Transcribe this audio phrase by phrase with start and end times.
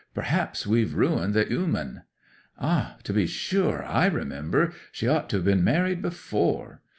[0.15, 2.01] Perhaps we've ruined the 'ooman!"
[2.59, 4.73] '"Ah—to be sure—I remember!
[4.91, 6.81] She ought to have been married before."